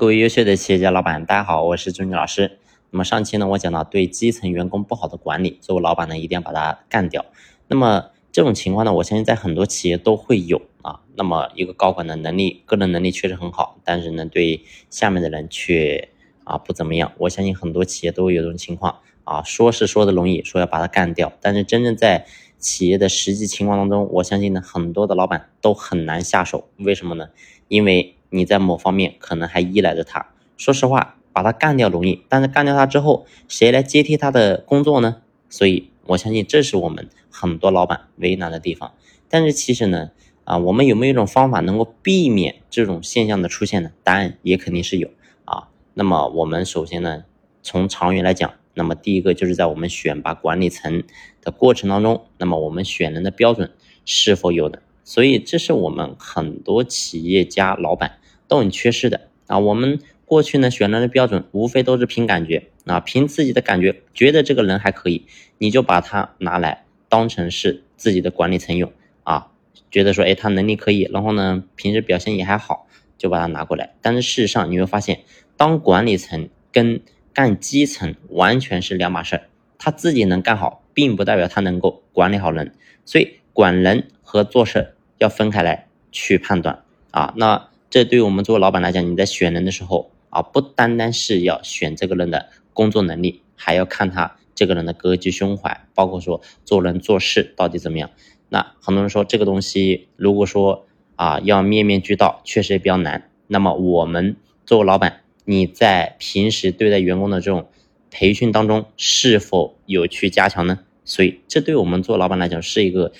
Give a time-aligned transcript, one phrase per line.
[0.00, 2.58] 各位优秀的企业家老板，大家好，我是朱女老师。
[2.90, 7.26] 那么上期呢，我讲到对基层员工不好的管理，作为老板呢，一定要把它干掉。
[7.68, 11.00] 那么这种情况呢，我相信在很多企业都会有啊。
[11.16, 16.08] 那么一个高管的能力，个人能力确实很好，但是呢，对下面的人却
[16.44, 17.12] 啊不怎么样。
[17.18, 22.24] 我相信很多企业都会有这种情况啊，说是说的容易，说要把它干掉，但是真正在
[22.56, 26.70] 企业的实际情况当中，我相信呢，很多的老板都很难下手。
[26.78, 27.28] 为什么呢？
[27.68, 30.28] 因为你在某方面可能还依赖着他。
[30.56, 35.22] 说实话，把他干掉容易，但是干掉他之后，谁来接替他的工作呢？
[35.48, 38.92] 所以我相信这是我们很多老板为难的地方。
[39.28, 40.10] 但是其实呢，
[40.44, 43.92] 啊，我们有没有一种方法能够避免这种现象的出现呢？
[44.02, 45.08] 答案也肯定是有
[45.44, 45.68] 啊。
[45.94, 47.24] 那么我们首先呢，
[47.62, 51.02] 从长远来讲，那么第一个就是在我们选拔管理层
[51.40, 53.72] 的过程当中，那么我们选人的标准
[54.04, 54.82] 是否有的？
[55.02, 58.18] 所以这是我们很多企业家老板
[58.50, 59.58] 都很缺失的啊。
[59.58, 65.24] 我们过去呢选人的标准无非都是凭感觉啊，凭自己的感觉觉得这个人还可以，
[65.58, 69.52] 你就把他拿来当成是自己的管理层用啊。
[69.90, 73.94] 觉得说哎他能力可以，然后呢平时表现也还好，就把他拿过来。
[74.02, 75.20] 但是事实上你会发现，
[75.56, 77.00] 当管理层跟
[77.32, 79.42] 干基层完全是两码事儿。
[79.78, 84.96] 他自己能干好，并不代表他能够管理好人，所以管人和做事。
[85.20, 98.10] 要分开来去判断啊，那这对于我们作为老板来讲，你在选人的时候啊，不单单是要选这个人的工作能力，还要看他这个人的格局胸怀，包括说做人做事到底怎么样。
[98.48, 103.28] 那很多人说这个东西，如果说啊要面面俱到，确实也比较难。
[103.48, 107.66] 那么我们作为老板，你在平时对待员工的这种
[108.08, 110.78] 培训当中，是否有去加强呢？
[111.04, 113.10] 所以这对我们做老板来讲是一个。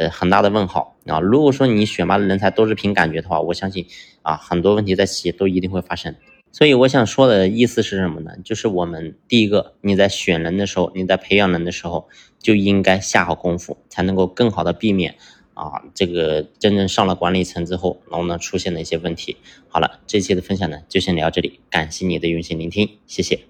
[0.00, 1.20] 呃，很大的问号啊！
[1.20, 3.86] 如果说你选拔的人才都是凭感觉的话，我相信
[4.22, 6.16] 啊，很多问题在企业都一定会发生。
[6.50, 8.30] 所以我想说的意思是什么呢？
[8.42, 15.16] 就是我们第一个，你在选人的时候，你在培养人的时候，就应该下好功夫，才能够更好的避免
[15.52, 19.36] 啊，这个真正上了管理层之后，然后呢出现的一些问题。
[19.68, 23.49] 好了，这期的分享呢就先聊这里，感谢你的用心聆听，谢谢。